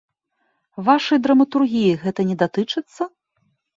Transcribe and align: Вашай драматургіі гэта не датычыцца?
Вашай 0.87 1.21
драматургіі 1.27 1.93
гэта 2.07 2.21
не 2.31 2.35
датычыцца? 2.43 3.03